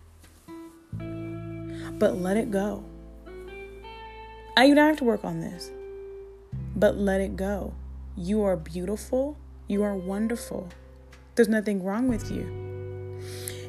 But 0.92 2.16
let 2.16 2.36
it 2.36 2.50
go. 2.50 2.84
I 4.56 4.66
even 4.66 4.76
have 4.76 4.98
to 4.98 5.04
work 5.04 5.24
on 5.24 5.40
this. 5.40 5.70
But 6.76 6.96
let 6.96 7.20
it 7.20 7.36
go. 7.36 7.72
You 8.16 8.42
are 8.42 8.56
beautiful. 8.56 9.38
You 9.68 9.82
are 9.82 9.96
wonderful. 9.96 10.68
There's 11.34 11.48
nothing 11.48 11.82
wrong 11.82 12.08
with 12.08 12.30
you. 12.30 13.18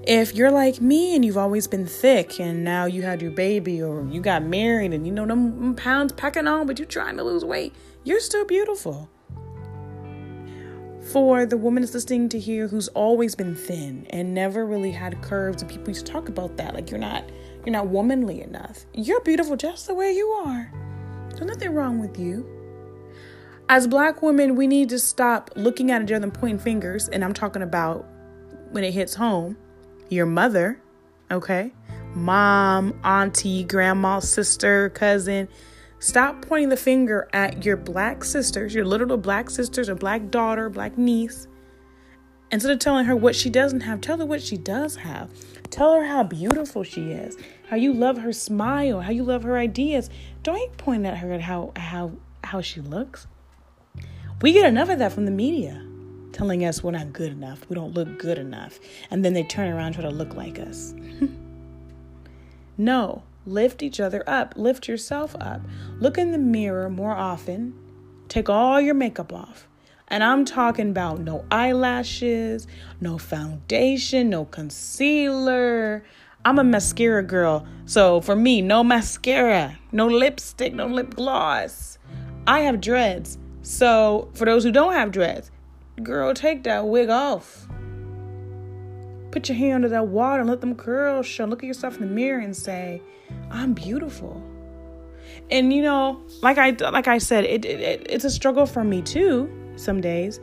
If 0.06 0.36
you're 0.36 0.52
like 0.52 0.82
me 0.82 1.16
and 1.16 1.24
you've 1.24 1.38
always 1.38 1.66
been 1.68 1.86
thick 1.86 2.42
and 2.42 2.66
now 2.66 2.86
you 2.86 3.04
had 3.04 3.22
your 3.22 3.32
baby 3.32 3.82
or 3.82 4.06
you 4.10 4.20
got 4.20 4.44
married 4.44 4.92
and 4.92 5.08
you 5.08 5.14
know 5.14 5.26
them 5.26 5.76
pounds 5.76 6.12
packing 6.12 6.46
on, 6.46 6.68
but 6.68 6.78
you're 6.78 6.88
trying 6.88 7.16
to 7.16 7.24
lose 7.24 7.46
weight, 7.46 7.74
you're 8.04 8.20
still 8.20 8.44
beautiful 8.46 9.10
for 11.14 11.46
the 11.46 11.56
woman 11.56 11.84
that's 11.84 11.94
listening 11.94 12.28
to 12.28 12.40
here 12.40 12.68
who's 12.68 12.88
always 12.90 13.36
been 13.36 13.54
thin 13.54 14.08
and 14.10 14.34
never 14.34 14.66
really 14.66 14.92
had 14.92 15.22
curves 15.22 15.62
and 15.62 15.70
people 15.70 15.90
used 15.90 16.08
to 16.08 16.12
talk 16.12 16.28
about 16.28 16.58
that. 16.58 16.74
Like 16.74 16.90
you're 16.90 17.00
not 17.00 17.24
you're 17.64 17.72
not 17.72 17.88
womanly 17.88 18.42
enough. 18.42 18.88
You're 18.96 19.22
beautiful 19.22 19.56
just 19.56 19.86
the 19.86 19.94
way 19.94 20.12
you 20.12 20.28
are. 20.30 20.74
There's 21.30 21.46
nothing 21.46 21.72
wrong 21.76 22.00
with 22.00 22.20
you. 22.20 22.46
As 23.70 23.88
black 23.88 24.24
women 24.24 24.56
we 24.56 24.66
need 24.66 24.90
to 24.90 24.98
stop 24.98 25.52
looking 25.56 25.92
at 25.92 26.02
each 26.02 26.12
other 26.12 26.24
and 26.24 26.34
pointing 26.34 26.58
fingers. 26.58 27.08
And 27.10 27.24
i'm 27.24 27.34
talking 27.34 27.62
about 27.62 28.08
when 28.72 28.84
it 28.84 28.92
hits 28.92 29.14
home 29.14 29.56
your 30.10 30.26
mother 30.26 30.82
okay? 31.30 31.72
Mom 32.16 33.00
auntie 33.04 33.64
grandma 33.64 34.20
sister 34.20 34.90
cousin 34.90 35.48
Stop 36.04 36.42
pointing 36.42 36.68
the 36.68 36.76
finger 36.76 37.30
at 37.32 37.64
your 37.64 37.78
black 37.78 38.26
sisters, 38.26 38.76
your 38.76 38.84
little 38.84 39.16
black 39.16 39.50
sisters, 39.50 39.88
or 39.88 39.96
black 39.96 40.30
daughter, 40.30 40.70
black 40.70 40.98
niece. 40.98 41.48
Instead 42.52 42.74
of 42.74 42.80
telling 42.80 43.06
her 43.06 43.16
what 43.16 43.38
she 43.38 43.50
doesn't 43.50 43.80
have, 43.80 44.02
tell 44.02 44.18
her 44.18 44.26
what 44.26 44.42
she 44.42 44.58
does 44.58 44.98
have. 44.98 45.30
Tell 45.70 45.94
her 45.94 46.04
how 46.04 46.24
beautiful 46.24 46.84
she 46.84 47.12
is, 47.12 47.38
how 47.70 47.78
you 47.78 47.94
love 47.94 48.18
her 48.18 48.34
smile, 48.34 49.00
how 49.00 49.12
you 49.12 49.24
love 49.24 49.44
her 49.44 49.58
ideas. 49.58 50.10
Don't 50.44 50.76
point 50.76 51.06
at 51.06 51.20
her 51.20 51.32
at 51.32 51.40
how 51.40 51.72
how 51.78 52.12
how 52.44 52.60
she 52.60 52.82
looks. 52.82 53.26
We 54.42 54.52
get 54.52 54.66
enough 54.66 54.90
of 54.90 55.00
that 55.00 55.14
from 55.14 55.24
the 55.24 55.32
media, 55.32 55.88
telling 56.34 56.66
us 56.66 56.84
we're 56.84 56.92
not 56.92 57.14
good 57.14 57.32
enough, 57.32 57.70
we 57.70 57.76
don't 57.76 57.94
look 57.94 58.20
good 58.20 58.38
enough, 58.38 58.78
and 59.10 59.24
then 59.24 59.32
they 59.32 59.44
turn 59.44 59.72
around 59.72 59.94
try 59.94 60.04
to 60.04 60.10
look 60.10 60.36
like 60.36 60.60
us. 60.60 60.94
no, 62.78 63.24
Lift 63.46 63.84
each 63.84 64.00
other 64.00 64.24
up. 64.28 64.54
Lift 64.56 64.88
yourself 64.88 65.36
up. 65.40 65.62
Look 66.00 66.18
in 66.18 66.32
the 66.32 66.38
mirror 66.38 66.90
more 66.90 67.16
often. 67.16 67.74
Take 68.28 68.50
all 68.50 68.80
your 68.80 68.94
makeup 68.94 69.34
off. 69.34 69.68
And 70.08 70.24
I'm 70.24 70.46
talking 70.46 70.90
about 70.90 71.20
no 71.20 71.46
eyelashes, 71.50 72.68
no 73.02 73.18
foundation, 73.18 74.30
no 74.30 74.46
concealer. 74.46 76.04
I'm 76.46 76.60
a 76.60 76.64
mascara 76.64 77.24
girl. 77.24 77.66
So 77.86 78.22
for 78.22 78.36
me, 78.36 78.62
no 78.62 78.84
mascara, 78.84 79.80
no 79.92 80.08
lipstick, 80.08 80.74
no 80.74 80.88
lip 80.88 81.16
gloss. 81.16 81.98
I 82.46 82.62
have 82.62 82.82
dreads. 82.82 83.38
So, 83.62 84.30
for 84.34 84.44
those 84.44 84.66
who 84.66 84.72
don't 84.74 84.92
have 84.92 85.14
dreads, 85.14 85.50
girl, 86.04 86.34
take 86.34 86.64
that 86.64 86.86
wig 86.86 87.10
off. 87.10 87.66
Put 89.34 89.50
your 89.50 89.58
hand 89.58 89.74
under 89.74 89.90
that 89.90 90.10
water 90.10 90.42
and 90.42 90.50
let 90.50 90.62
them 90.62 90.76
curls 90.76 91.26
show. 91.26 91.46
Look 91.46 91.64
at 91.64 91.66
yourself 91.66 91.96
in 91.96 92.02
the 92.02 92.14
mirror 92.14 92.40
and 92.40 92.56
say, 92.56 93.02
I'm 93.50 93.74
beautiful. 93.74 94.40
And 95.50 95.74
you 95.74 95.82
know, 95.82 96.22
like 96.44 96.60
I 96.60 96.70
like 96.92 97.08
I 97.08 97.18
said, 97.18 97.44
it, 97.46 97.66
it 97.66 98.06
it's 98.08 98.26
a 98.26 98.30
struggle 98.30 98.68
for 98.68 98.84
me 98.84 99.02
too 99.02 99.52
some 99.76 100.02
days. 100.02 100.40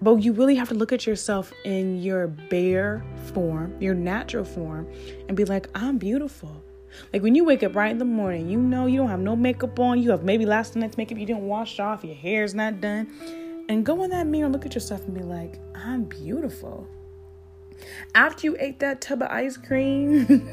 But 0.00 0.22
you 0.22 0.32
really 0.32 0.54
have 0.54 0.70
to 0.70 0.74
look 0.74 0.92
at 0.92 1.06
yourself 1.06 1.52
in 1.66 2.00
your 2.02 2.28
bare 2.28 3.04
form, 3.34 3.78
your 3.82 3.92
natural 3.92 4.46
form, 4.46 4.90
and 5.28 5.36
be 5.36 5.44
like, 5.44 5.68
I'm 5.74 5.98
beautiful. 5.98 6.64
Like 7.12 7.22
when 7.22 7.34
you 7.34 7.44
wake 7.44 7.62
up 7.62 7.76
right 7.76 7.90
in 7.90 7.98
the 7.98 8.06
morning, 8.06 8.48
you 8.48 8.58
know 8.58 8.86
you 8.86 8.96
don't 8.96 9.10
have 9.10 9.20
no 9.20 9.36
makeup 9.36 9.78
on, 9.78 10.02
you 10.02 10.10
have 10.10 10.24
maybe 10.24 10.46
last 10.46 10.74
night's 10.74 10.96
makeup 10.96 11.18
you 11.18 11.26
didn't 11.26 11.46
wash 11.46 11.78
off, 11.80 12.02
your 12.02 12.14
hair's 12.14 12.54
not 12.54 12.80
done. 12.80 13.10
And 13.68 13.84
go 13.84 14.04
in 14.04 14.10
that 14.10 14.26
mirror, 14.26 14.48
look 14.48 14.64
at 14.64 14.72
yourself 14.72 15.04
and 15.04 15.12
be 15.12 15.22
like, 15.22 15.60
I'm 15.74 16.04
beautiful. 16.04 16.88
After 18.14 18.46
you 18.46 18.56
ate 18.58 18.80
that 18.80 19.00
tub 19.00 19.22
of 19.22 19.30
ice 19.30 19.56
cream, 19.56 20.48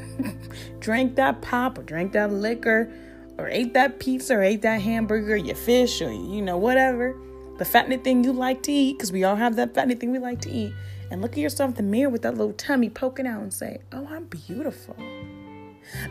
drank 0.80 1.16
that 1.16 1.42
pop 1.42 1.78
or 1.78 1.82
drank 1.82 2.12
that 2.12 2.32
liquor, 2.32 2.92
or 3.38 3.48
ate 3.48 3.74
that 3.74 3.98
pizza 3.98 4.34
or 4.34 4.42
ate 4.42 4.62
that 4.62 4.80
hamburger, 4.80 5.36
your 5.36 5.56
fish, 5.56 6.02
or 6.02 6.12
you 6.12 6.42
know, 6.42 6.56
whatever, 6.56 7.16
the 7.58 7.64
fattening 7.64 8.00
thing 8.00 8.24
you 8.24 8.32
like 8.32 8.62
to 8.64 8.72
eat, 8.72 8.98
because 8.98 9.12
we 9.12 9.24
all 9.24 9.36
have 9.36 9.56
that 9.56 9.74
fattening 9.74 9.98
thing 9.98 10.12
we 10.12 10.18
like 10.18 10.40
to 10.42 10.50
eat, 10.50 10.72
and 11.10 11.22
look 11.22 11.32
at 11.32 11.38
yourself 11.38 11.70
in 11.70 11.76
the 11.76 11.82
mirror 11.82 12.10
with 12.10 12.22
that 12.22 12.36
little 12.36 12.54
tummy 12.54 12.90
poking 12.90 13.26
out 13.26 13.42
and 13.42 13.52
say, 13.52 13.78
Oh, 13.92 14.06
I'm 14.08 14.24
beautiful. 14.24 14.96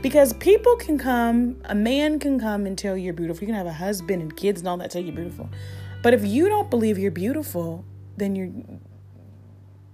Because 0.02 0.34
people 0.34 0.76
can 0.76 0.98
come, 0.98 1.58
a 1.66 1.76
man 1.76 2.20
can 2.20 2.40
come 2.40 2.66
and 2.66 2.78
tell 2.78 2.98
you're 2.98 3.14
beautiful. 3.14 3.42
You 3.42 3.48
can 3.48 3.56
have 3.56 3.68
a 3.68 3.74
husband 3.74 4.22
and 4.22 4.36
kids 4.36 4.62
and 4.62 4.68
all 4.68 4.78
that 4.78 4.92
tell 4.92 5.02
you're 5.02 5.16
beautiful. 5.16 5.50
But 6.04 6.14
if 6.14 6.26
you 6.26 6.50
don't 6.50 6.70
believe 6.70 6.98
you're 6.98 7.12
beautiful, 7.12 7.86
then 8.18 8.36
you're 8.36 8.52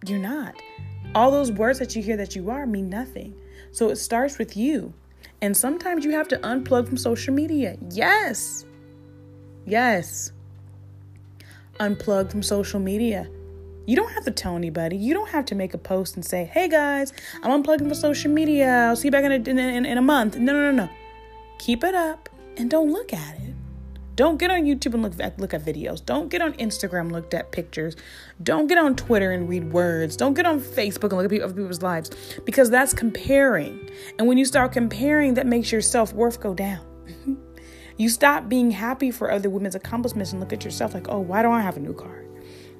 you're 0.06 0.20
not. 0.20 0.56
All 1.16 1.32
those 1.32 1.52
words 1.52 1.80
that 1.80 1.96
you 1.96 2.04
hear 2.04 2.18
that 2.18 2.36
you 2.36 2.50
are 2.50 2.66
mean 2.66 2.90
nothing. 2.90 3.34
So 3.72 3.90
it 3.90 3.98
starts 3.98 4.38
with 4.38 4.56
you. 4.56 4.94
And 5.42 5.56
sometimes 5.56 6.04
you 6.04 6.12
have 6.12 6.28
to 6.30 6.38
unplug 6.38 6.88
from 6.88 6.98
social 6.98 7.34
media. 7.34 7.78
Yes. 7.92 8.66
Yes. 9.66 10.32
Unplug 11.80 12.32
from 12.32 12.42
social 12.42 12.80
media. 12.80 13.30
You 13.86 13.96
don't 13.96 14.12
have 14.12 14.26
to 14.26 14.32
tell 14.32 14.56
anybody. 14.56 14.98
You 14.98 15.14
don't 15.14 15.30
have 15.30 15.46
to 15.46 15.56
make 15.56 15.74
a 15.74 15.78
post 15.78 16.16
and 16.16 16.26
say, 16.26 16.46
hey 16.46 16.68
guys, 16.68 17.14
I'm 17.42 17.64
unplugging 17.64 17.80
from 17.80 17.94
social 17.94 18.32
media. 18.32 18.88
I'll 18.90 18.96
see 18.96 19.08
you 19.08 19.12
back 19.12 19.24
in 19.24 19.32
a, 19.32 19.36
in, 19.36 19.58
in, 19.58 19.86
in 19.86 19.98
a 19.98 20.02
month. 20.02 20.38
No, 20.38 20.52
no, 20.52 20.72
no, 20.72 20.86
no. 20.86 20.90
Keep 21.60 21.84
it 21.84 21.96
up 21.96 22.30
and 22.58 22.70
don't 22.70 22.92
look 22.92 23.14
at 23.14 23.36
it. 23.36 23.47
Don't 24.18 24.40
get 24.40 24.50
on 24.50 24.64
YouTube 24.64 24.96
and 24.96 25.04
look 25.04 25.14
at, 25.20 25.40
look 25.40 25.54
at 25.54 25.64
videos. 25.64 26.04
Don't 26.04 26.28
get 26.28 26.42
on 26.42 26.54
Instagram 26.54 27.02
and 27.02 27.12
look 27.12 27.32
at 27.36 27.52
pictures. 27.52 27.96
Don't 28.42 28.66
get 28.66 28.80
on 28.80 28.96
Twitter 28.96 29.32
and 29.32 29.48
read 29.48 29.72
words. 29.72 30.18
Don't 30.18 30.34
get 30.34 30.48
on 30.48 30.60
Facebook 30.60 31.12
and 31.12 31.22
look 31.22 31.32
at 31.32 31.42
other 31.44 31.54
people's 31.54 31.84
lives 31.84 32.10
because 32.44 32.72
that's 32.72 32.96
comparing. 32.96 33.92
And 34.18 34.28
when 34.28 34.40
you 34.40 34.46
start 34.46 34.72
comparing, 34.72 35.36
that 35.36 35.46
makes 35.46 35.72
your 35.72 35.82
self 35.82 36.14
worth 36.14 36.40
go 36.40 36.56
down. 36.56 36.84
you 37.98 38.10
stop 38.10 38.50
being 38.50 38.72
happy 38.72 39.12
for 39.12 39.32
other 39.32 39.52
women's 39.52 39.76
accomplishments 39.76 40.32
and 40.32 40.40
look 40.40 40.52
at 40.52 40.66
yourself 40.66 40.96
like, 40.96 41.08
oh, 41.10 41.20
why 41.20 41.44
don't 41.44 41.54
I 41.54 41.62
have 41.62 41.78
a 41.78 41.80
new 41.80 41.94
car? 41.94 42.24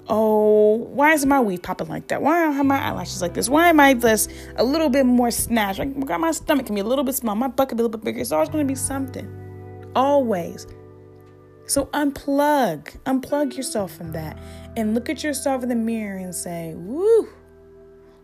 Oh, 0.08 0.78
why 0.92 1.14
is 1.14 1.24
my 1.24 1.40
weave 1.40 1.62
popping 1.62 1.88
like 1.88 2.08
that? 2.08 2.20
Why 2.20 2.50
have 2.50 2.66
my 2.66 2.80
eyelashes 2.80 3.22
like 3.22 3.36
this? 3.36 3.48
Why 3.48 3.70
am 3.70 3.80
I 3.80 3.94
this 3.94 4.28
a 4.56 4.64
little 4.64 4.90
bit 4.90 5.06
more 5.06 5.30
snatched? 5.30 5.78
Like 5.78 5.96
my 5.96 6.32
stomach 6.32 6.66
can 6.66 6.74
be 6.74 6.82
a 6.82 6.84
little 6.84 7.04
bit 7.04 7.14
small, 7.14 7.36
my 7.36 7.48
butt 7.48 7.70
can 7.70 7.78
be 7.78 7.82
a 7.82 7.86
little 7.86 8.00
bit 8.00 8.06
bigger. 8.06 8.22
It's 8.22 8.32
always 8.32 8.50
going 8.50 8.66
to 8.66 8.72
be 8.72 8.76
something. 8.76 9.32
Always. 9.96 10.66
So 11.68 11.88
unplug, 11.88 12.98
unplug 13.06 13.58
yourself 13.58 13.94
from 13.94 14.14
that 14.14 14.40
and 14.78 14.96
look 14.96 15.10
at 15.10 15.22
yourself 15.22 15.64
in 15.64 15.70
the 15.70 15.76
mirror 15.76 16.18
and 16.18 16.34
say, 16.34 16.74
Woo, 16.76 17.28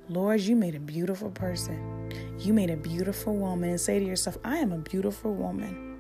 Lord, 0.08 0.40
you 0.42 0.56
made 0.56 0.76
a 0.76 0.80
beautiful 0.80 1.30
person. 1.30 2.12
You 2.40 2.54
made 2.54 2.70
a 2.70 2.78
beautiful 2.78 3.36
woman. 3.36 3.72
And 3.72 3.80
say 3.80 4.00
to 4.00 4.06
yourself, 4.06 4.38
I 4.46 4.58
am 4.58 4.72
a 4.72 4.78
beautiful 4.78 5.34
woman. 5.34 6.00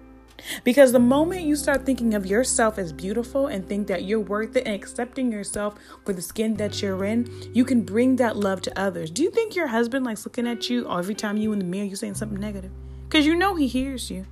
Because 0.64 0.92
the 0.92 1.00
moment 1.00 1.44
you 1.44 1.56
start 1.56 1.86
thinking 1.86 2.14
of 2.14 2.26
yourself 2.26 2.78
as 2.78 2.92
beautiful 2.92 3.48
and 3.48 3.68
think 3.68 3.88
that 3.88 4.04
you're 4.04 4.20
worth 4.20 4.56
it 4.56 4.66
and 4.66 4.76
accepting 4.76 5.32
yourself 5.32 5.76
for 6.06 6.14
the 6.14 6.22
skin 6.22 6.56
that 6.56 6.82
you're 6.82 7.04
in, 7.06 7.30
you 7.54 7.66
can 7.66 7.82
bring 7.82 8.18
that 8.18 8.38
love 8.38 8.62
to 8.62 8.80
others. 8.80 9.12
Do 9.12 9.24
you 9.24 9.32
think 9.32 9.56
your 9.56 9.68
husband 9.68 10.06
likes 10.06 10.26
looking 10.26 10.48
at 10.48 10.70
you 10.70 10.90
every 10.90 11.16
time 11.16 11.38
you 11.38 11.52
in 11.54 11.60
the 11.60 11.66
mirror 11.66 11.86
you 11.86 11.96
saying 11.96 12.16
something 12.16 12.40
negative? 12.40 12.72
Because 13.08 13.26
you 13.26 13.36
know 13.36 13.56
he 13.56 13.68
hears 13.68 14.10
you. 14.10 14.26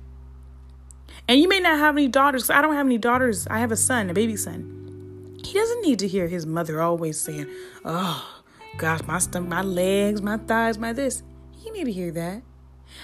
And 1.28 1.40
you 1.40 1.48
may 1.48 1.60
not 1.60 1.78
have 1.78 1.96
any 1.96 2.08
daughters. 2.08 2.50
I 2.50 2.60
don't 2.60 2.74
have 2.74 2.86
any 2.86 2.98
daughters. 2.98 3.46
I 3.48 3.58
have 3.58 3.72
a 3.72 3.76
son, 3.76 4.10
a 4.10 4.14
baby 4.14 4.36
son. 4.36 5.38
He 5.44 5.54
doesn't 5.54 5.82
need 5.82 5.98
to 6.00 6.08
hear 6.08 6.28
his 6.28 6.46
mother 6.46 6.80
always 6.80 7.20
saying, 7.20 7.46
"Oh, 7.84 8.42
gosh, 8.76 9.00
my 9.06 9.18
stomach, 9.18 9.48
my 9.48 9.62
legs, 9.62 10.22
my 10.22 10.36
thighs, 10.36 10.78
my 10.78 10.92
this." 10.92 11.22
He 11.56 11.70
need 11.70 11.84
to 11.84 11.92
hear 11.92 12.10
that. 12.12 12.42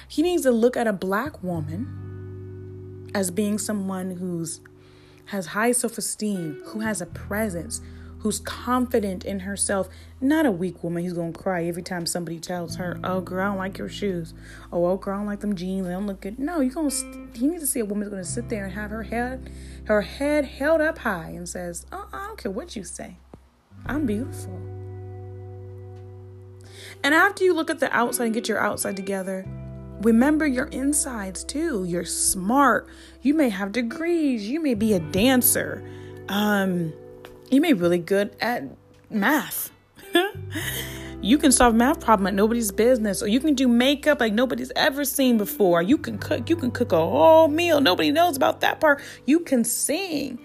He 0.06 0.22
needs 0.22 0.42
to 0.42 0.50
look 0.50 0.76
at 0.76 0.86
a 0.86 0.92
black 0.92 1.42
woman 1.42 3.10
as 3.14 3.30
being 3.30 3.58
someone 3.58 4.12
who's 4.12 4.60
has 5.26 5.46
high 5.48 5.72
self-esteem, 5.72 6.62
who 6.66 6.80
has 6.80 7.00
a 7.00 7.06
presence, 7.06 7.80
who's 8.20 8.40
confident 8.40 9.24
in 9.24 9.40
herself, 9.40 9.88
not 10.20 10.46
a 10.46 10.50
weak 10.50 10.82
woman 10.82 11.04
who's 11.04 11.12
gonna 11.12 11.32
cry 11.32 11.64
every 11.64 11.82
time 11.82 12.06
somebody 12.06 12.38
tells 12.38 12.76
her, 12.76 12.98
"Oh, 13.04 13.20
girl, 13.20 13.44
I 13.44 13.48
don't 13.48 13.58
like 13.58 13.78
your 13.78 13.88
shoes," 13.88 14.34
"Oh, 14.72 14.86
oh 14.86 14.96
girl, 14.96 15.14
I 15.14 15.18
don't 15.18 15.26
like 15.26 15.40
them 15.40 15.54
jeans, 15.54 15.86
they 15.86 15.92
don't 15.92 16.06
look 16.06 16.20
good." 16.20 16.38
No, 16.38 16.60
you're 16.60 16.74
gonna. 16.74 16.90
You 17.34 17.50
need 17.50 17.60
to 17.60 17.66
see 17.66 17.80
a 17.80 17.84
woman 17.84 18.04
who's 18.04 18.10
gonna 18.10 18.24
sit 18.24 18.48
there 18.48 18.64
and 18.64 18.74
have 18.74 18.90
her 18.90 19.04
head, 19.04 19.50
her 19.84 20.02
head 20.02 20.44
held 20.44 20.80
up 20.80 20.98
high, 20.98 21.30
and 21.30 21.48
says, 21.48 21.86
"Oh, 21.92 22.08
I 22.12 22.26
don't 22.26 22.38
care 22.38 22.52
what 22.52 22.74
you 22.74 22.84
say, 22.84 23.18
I'm 23.86 24.06
beautiful." 24.06 24.58
And 27.04 27.14
after 27.14 27.44
you 27.44 27.54
look 27.54 27.70
at 27.70 27.78
the 27.78 27.94
outside 27.94 28.26
and 28.26 28.34
get 28.34 28.48
your 28.48 28.58
outside 28.58 28.96
together, 28.96 29.46
remember 30.02 30.46
your 30.46 30.66
insides 30.66 31.44
too. 31.44 31.84
You're 31.84 32.04
smart. 32.04 32.88
You 33.22 33.34
may 33.34 33.50
have 33.50 33.72
degrees. 33.72 34.48
You 34.48 34.60
may 34.60 34.74
be 34.74 34.94
a 34.94 35.00
dancer. 35.00 35.82
Um, 36.28 36.92
you 37.50 37.60
may 37.60 37.72
be 37.72 37.80
really 37.80 37.98
good 37.98 38.34
at 38.40 38.64
math. 39.10 39.70
you 41.20 41.38
can 41.38 41.52
solve 41.52 41.74
math 41.74 42.00
problem 42.00 42.24
like 42.24 42.34
nobody's 42.34 42.72
business, 42.72 43.22
or 43.22 43.28
you 43.28 43.40
can 43.40 43.54
do 43.54 43.68
makeup 43.68 44.20
like 44.20 44.32
nobody's 44.32 44.72
ever 44.76 45.04
seen 45.04 45.38
before. 45.38 45.82
You 45.82 45.98
can 45.98 46.18
cook. 46.18 46.48
You 46.48 46.56
can 46.56 46.70
cook 46.70 46.92
a 46.92 46.96
whole 46.96 47.48
meal. 47.48 47.80
Nobody 47.80 48.10
knows 48.10 48.36
about 48.36 48.60
that 48.60 48.80
part. 48.80 49.02
You 49.26 49.40
can 49.40 49.64
sing. 49.64 50.38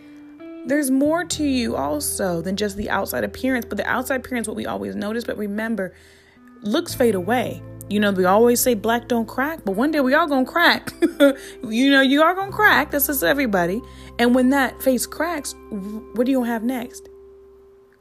There's 0.65 0.89
more 0.89 1.25
to 1.25 1.43
you 1.43 1.75
also 1.75 2.41
than 2.41 2.55
just 2.55 2.77
the 2.77 2.89
outside 2.89 3.25
appearance, 3.25 3.65
but 3.65 3.77
the 3.77 3.86
outside 3.86 4.22
appearance 4.22 4.48
what 4.48 4.55
we 4.55 4.65
always 4.65 4.95
notice. 4.95 5.25
But 5.25 5.38
remember, 5.38 5.93
looks 6.62 6.93
fade 6.93 7.15
away. 7.15 7.62
You 7.93 8.00
know, 8.00 8.12
we 8.12 8.25
always 8.25 8.59
say 8.59 8.73
black 8.73 9.07
don't 9.07 9.27
crack, 9.27 9.59
but 9.63 9.73
one 9.73 9.91
day 9.91 10.00
we 10.00 10.15
all 10.15 10.27
gonna 10.27 10.47
crack. 10.47 10.91
you 11.63 11.91
know, 11.91 12.01
you 12.01 12.23
are 12.23 12.33
gonna 12.33 12.51
crack. 12.51 12.89
That's 12.89 13.05
just 13.05 13.23
everybody. 13.23 13.83
And 14.17 14.33
when 14.33 14.50
that 14.50 14.81
face 14.81 15.05
cracks, 15.05 15.53
what 15.69 16.25
do 16.25 16.31
you 16.31 16.41
have 16.41 16.63
next? 16.63 17.07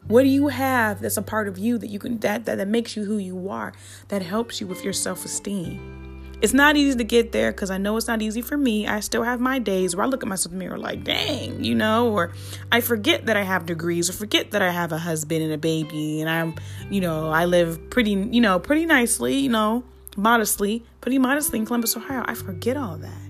What 0.06 0.22
do 0.22 0.28
you 0.28 0.48
have 0.48 1.02
that's 1.02 1.18
a 1.18 1.22
part 1.22 1.46
of 1.46 1.58
you 1.58 1.76
that 1.76 1.90
you 1.90 1.98
can 1.98 2.16
that 2.20 2.46
that, 2.46 2.56
that 2.56 2.68
makes 2.68 2.96
you 2.96 3.04
who 3.04 3.18
you 3.18 3.50
are, 3.50 3.74
that 4.08 4.22
helps 4.22 4.62
you 4.62 4.66
with 4.66 4.82
your 4.82 4.94
self-esteem? 4.94 6.11
It's 6.42 6.52
not 6.52 6.76
easy 6.76 6.98
to 6.98 7.04
get 7.04 7.30
there 7.30 7.52
because 7.52 7.70
I 7.70 7.78
know 7.78 7.96
it's 7.96 8.08
not 8.08 8.20
easy 8.20 8.42
for 8.42 8.56
me. 8.56 8.84
I 8.84 8.98
still 8.98 9.22
have 9.22 9.38
my 9.38 9.60
days 9.60 9.94
where 9.94 10.04
I 10.04 10.08
look 10.08 10.24
at 10.24 10.28
myself 10.28 10.52
in 10.52 10.58
the 10.58 10.64
mirror 10.64 10.76
like, 10.76 11.04
dang, 11.04 11.62
you 11.62 11.76
know, 11.76 12.10
or 12.12 12.32
I 12.72 12.80
forget 12.80 13.26
that 13.26 13.36
I 13.36 13.42
have 13.42 13.64
degrees 13.64 14.10
or 14.10 14.12
forget 14.12 14.50
that 14.50 14.60
I 14.60 14.72
have 14.72 14.90
a 14.90 14.98
husband 14.98 15.44
and 15.44 15.52
a 15.52 15.58
baby 15.58 16.20
and 16.20 16.28
I'm, 16.28 16.56
you 16.90 17.00
know, 17.00 17.30
I 17.30 17.44
live 17.44 17.90
pretty, 17.90 18.10
you 18.10 18.40
know, 18.40 18.58
pretty 18.58 18.86
nicely, 18.86 19.36
you 19.36 19.50
know, 19.50 19.84
modestly, 20.16 20.84
pretty 21.00 21.18
modestly 21.18 21.60
in 21.60 21.64
Columbus, 21.64 21.96
Ohio. 21.96 22.24
I 22.26 22.34
forget 22.34 22.76
all 22.76 22.96
that. 22.96 23.22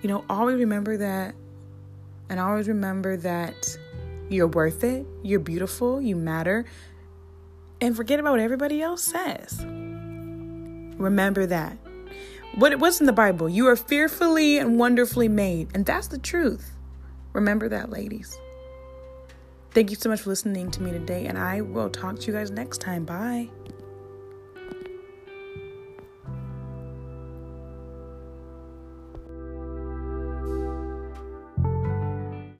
You 0.00 0.08
know, 0.08 0.24
always 0.30 0.56
remember 0.56 0.96
that 0.96 1.34
and 2.30 2.40
always 2.40 2.68
remember 2.68 3.18
that 3.18 3.76
you're 4.30 4.48
worth 4.48 4.82
it, 4.82 5.04
you're 5.22 5.40
beautiful, 5.40 6.00
you 6.00 6.16
matter, 6.16 6.64
and 7.82 7.94
forget 7.94 8.18
about 8.18 8.30
what 8.30 8.40
everybody 8.40 8.80
else 8.80 9.02
says. 9.02 9.62
Remember 9.62 11.44
that. 11.44 11.76
What 12.56 12.72
it 12.72 12.80
was 12.80 13.00
in 13.00 13.06
the 13.06 13.12
Bible? 13.12 13.48
You 13.48 13.68
are 13.68 13.76
fearfully 13.76 14.58
and 14.58 14.78
wonderfully 14.78 15.28
made, 15.28 15.68
and 15.74 15.86
that's 15.86 16.08
the 16.08 16.18
truth. 16.18 16.72
Remember 17.32 17.68
that, 17.68 17.90
ladies. 17.90 18.36
Thank 19.70 19.90
you 19.90 19.96
so 19.96 20.08
much 20.08 20.22
for 20.22 20.30
listening 20.30 20.70
to 20.72 20.82
me 20.82 20.90
today, 20.90 21.26
and 21.26 21.38
I 21.38 21.60
will 21.60 21.88
talk 21.88 22.18
to 22.18 22.26
you 22.26 22.32
guys 22.32 22.50
next 22.50 22.80
time. 22.80 23.04
Bye. 23.04 23.48